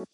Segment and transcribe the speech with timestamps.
[0.00, 0.06] は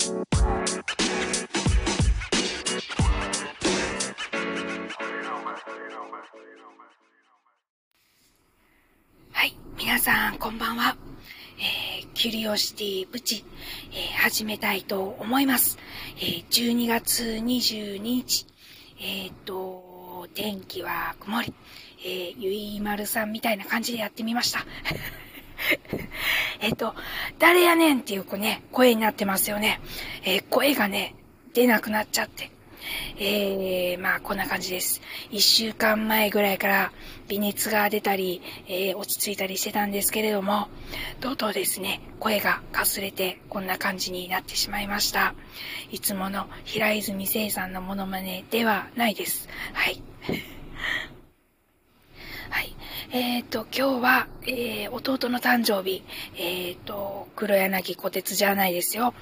[9.45, 10.97] い、皆さんこんばんは。
[11.59, 13.45] えー、キュリオシティプチ、
[13.93, 15.79] えー、始めたいと思います。
[16.17, 18.45] えー、12月22日、
[19.01, 21.55] えっ、と、天気は曇り、
[22.05, 24.67] えー、ゆいまるさんみたいな感じでやってみました。
[26.61, 26.95] えっと、
[27.39, 29.81] 誰やねんっていう子ね、声になってますよね。
[30.25, 31.15] えー、声がね、
[31.55, 32.51] 出なくなっちゃって。
[33.19, 35.01] えー、まあこんな感じです。
[35.31, 36.93] 一週間前ぐらいから
[37.29, 40.69] 微熱が出たり、えー、落ち着いたりしてたんですけれども、
[41.21, 45.35] とうとうですね、声がかすれてこんな感じになってしまいました。
[45.91, 49.49] いつもの平泉聖さんのモノマネではないです。
[49.73, 50.03] はい。
[53.13, 56.03] えっ、ー、と、今日は、えー、弟の誕生日、
[56.37, 59.15] えっ、ー、と、黒柳小鉄じゃないですよ。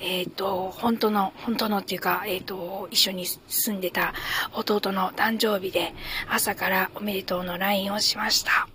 [0.00, 4.12] えっ、と、本当の、本当のっていうか、えっ、と、一緒に住んでた
[4.52, 5.94] 弟の誕生日で、
[6.28, 8.68] 朝からおめでとうの LINE をしました。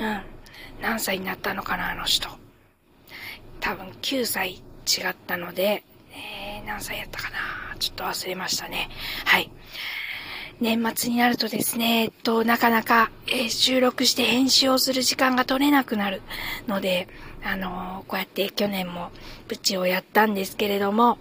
[0.00, 0.22] うん。
[0.80, 2.30] 何歳になったのかな、あの人。
[3.60, 4.60] 多分9歳違
[5.10, 7.36] ったので、えー、何歳やったかな
[7.78, 8.88] ちょっと忘れましたね。
[9.26, 9.50] はい。
[10.60, 16.20] 年末になるとですね、えっと、なかなか、えー、収録して編集をする時間が取れなくなる
[16.66, 17.06] ので、
[17.44, 19.10] あのー、こうやって去年も
[19.46, 21.18] プチをやったんですけれども、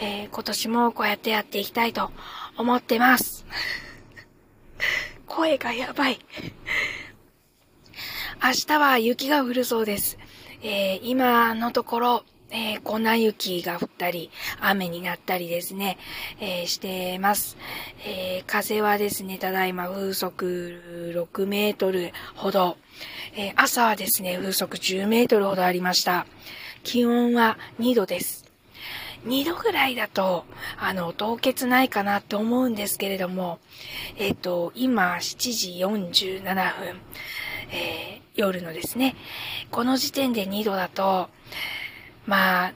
[0.00, 2.12] えー、今年もこうやってやっていきたいと
[2.56, 3.44] 思ってます。
[5.26, 6.20] 声がやばい。
[8.42, 10.16] 明日は雪が降るそうです。
[10.62, 12.24] え今のところ、
[12.56, 15.98] えー、粉雪が降ったり、雨になったりですね、
[16.40, 17.58] えー、してます。
[18.06, 22.78] えー、風はですね、ただいま風速6メートルほど、
[23.36, 26.26] え朝はですね、風速10メートルほどありました。
[26.82, 28.46] 気温は2度です。
[29.26, 30.46] 2度ぐらいだと、
[30.78, 33.58] あの、凍結ないかなって思うんですけれども、
[34.16, 37.00] えっ、と、今7時47分、
[37.70, 39.14] え夜のですね、
[39.70, 41.28] この時点で2度だと、
[42.26, 42.72] まあ、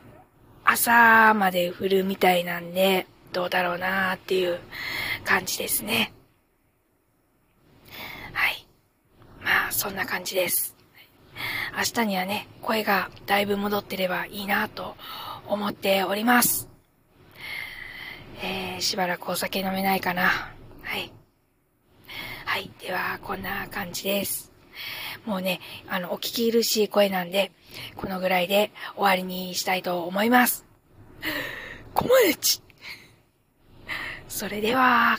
[0.64, 4.60] 朝まで降るみたいなんで、どうだろうなーっていう
[5.24, 6.12] 感じですね。
[8.32, 8.66] はい。
[9.42, 10.76] まあ、そんな感じです。
[11.76, 14.96] 明日にはね、声がだいぶ戻ってればいいなと
[15.46, 16.68] 思っております。
[18.42, 20.52] えー、しばらくお酒飲めないかな。
[20.82, 21.12] はい。
[22.44, 22.70] はい。
[22.80, 24.49] では、こんな感じです。
[25.26, 27.52] もうね、あの、お聞き苦しい声なんで、
[27.96, 30.64] このぐらいで終わりにしたいと思います。
[31.94, 32.62] コマネチ
[34.28, 35.18] それでは、